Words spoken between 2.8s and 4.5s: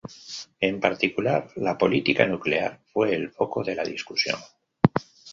fue el foco de la discusión.